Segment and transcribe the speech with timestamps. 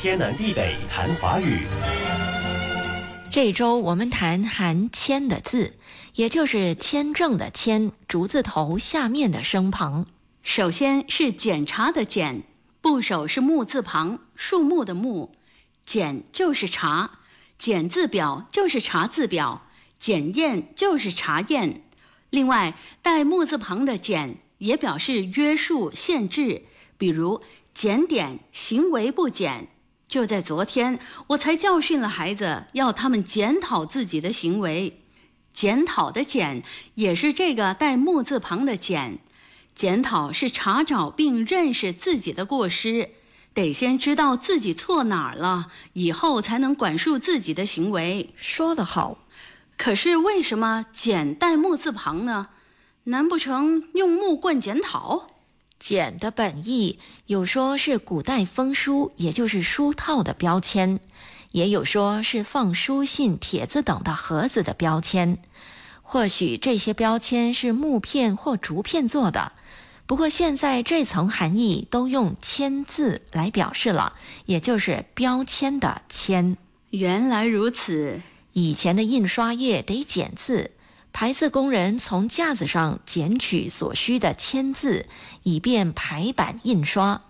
[0.00, 1.58] 天南地北谈华语。
[3.30, 5.74] 这周我们谈含“签”的字，
[6.14, 10.06] 也就是签证的“签”，竹字头下面的声旁。
[10.42, 12.42] 首先是检查的“检”，
[12.80, 15.32] 部首是木字旁，树木的“木”，
[15.84, 17.18] 检就是查，
[17.58, 19.66] 检字表就是查字表，
[19.98, 21.82] 检验就是查验。
[22.30, 26.62] 另外，带木字旁的“检”也表示约束、限制，
[26.96, 27.42] 比如
[27.74, 29.68] 检点，行为不检。
[30.10, 30.98] 就在昨天，
[31.28, 35.02] 我才教训了孩子，要他们检讨自己的行为。
[35.52, 36.64] 检讨的“检”
[36.96, 39.20] 也是这个带木字旁的“检”。
[39.72, 43.10] 检讨是查找并认识自己的过失，
[43.54, 48.34] 得先知道自己错哪儿了，以后才能管束自己的行为。
[48.36, 49.18] 说得好。
[49.76, 52.48] 可是为什么“检”带木字旁呢？
[53.04, 55.28] 难不成用木棍检讨？
[55.80, 61.00] 简的本意有说是古代封书，也就是书套的标签，
[61.52, 65.38] 也有说是放书信、帖子等的盒子的标签。
[66.02, 69.52] 或许这些标签是木片或竹片做的，
[70.06, 74.12] 不过现在这层含义都用“签”字来表示了，
[74.44, 76.56] 也就是标签的“签”。
[76.90, 78.20] 原来如此，
[78.52, 80.72] 以前的印刷业得剪字。
[81.12, 85.06] 排字工人从架子上捡取所需的签字，
[85.42, 87.20] 以便排版印刷。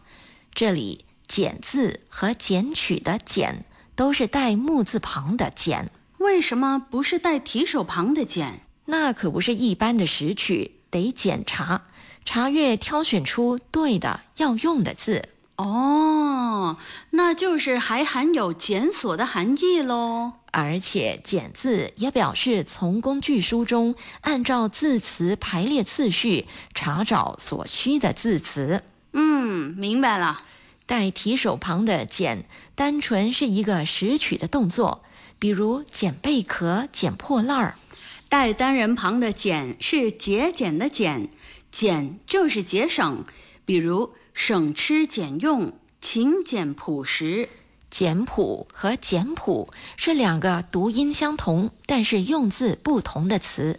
[0.55, 3.65] 这里“捡字”和“捡取”的“捡”
[3.97, 5.91] 都是带木字旁的“捡”。
[6.19, 8.61] 为什么不是带提手旁的“捡”？
[8.87, 11.83] 那可不是一般的拾取，得检查、
[12.25, 15.29] 查阅，挑选出对的要用的字。
[15.63, 16.79] 哦，
[17.11, 20.33] 那就是还含有检索的含义喽。
[20.53, 28.83] 而且“检”字也表示从工具书中按照字词排列次序查找所需的字词。
[29.13, 30.43] 嗯，明白了。
[30.87, 35.05] 带提手旁的“简”，单纯是一个拾取的动作，
[35.39, 37.77] 比如捡贝壳、捡破烂儿。
[38.29, 41.29] 带单人旁的“简”是节俭的“俭
[41.71, 43.25] ”，“俭”就是节省，
[43.65, 47.51] 比如省吃俭用、勤俭朴实。
[47.91, 49.69] 简朴和简朴
[49.99, 53.79] 是两个读音相同，但是用字不同的词。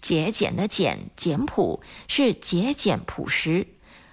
[0.00, 3.66] 节俭的俭简朴是节俭朴实，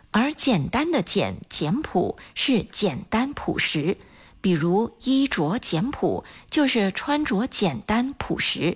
[0.10, 3.96] 而简单的简简朴是简单朴实。
[4.42, 8.76] 比如衣着简朴，就是穿着简单朴实。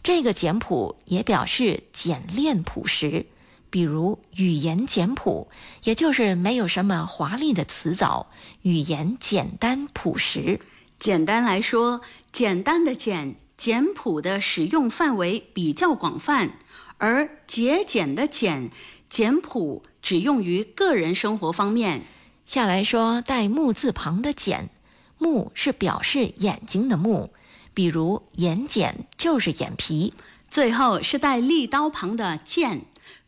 [0.00, 3.26] 这个简朴也表示简练朴实。
[3.76, 5.48] 比如语言简朴，
[5.84, 8.30] 也就是没有什么华丽的词藻，
[8.62, 10.58] 语言简单朴实。
[10.98, 12.00] 简单来说，
[12.32, 16.52] 简单的简简朴的使用范围比较广泛，
[16.96, 18.70] 而节俭的俭
[19.10, 22.06] 简朴只用于个人生活方面。
[22.46, 24.70] 下来说带木字旁的简，
[25.18, 27.30] 木是表示眼睛的目，
[27.74, 30.14] 比如眼睑就是眼皮。
[30.48, 32.86] 最后是带利刀旁的剑。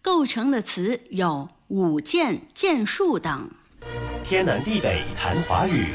[0.08, 3.50] 构成的词有舞剑、剑术等。
[4.24, 5.88] 天南地北谈华语。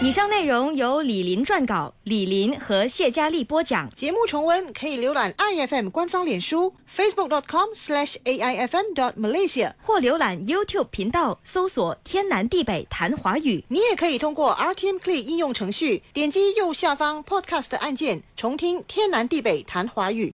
[0.00, 3.88] 以上内容由李林撰稿，李林和谢佳丽播讲。
[3.90, 13.64] 节目重温可以浏览 iFM 官方脸书 facebook.com/aifm.malaysia，或浏览 YouTube 频道搜索“天南地北谈华语”。
[13.70, 20.26] 你也可以通过 RTM Play 应用程序点击右下方 Podcast 按键，重听“天南地北谈华语”。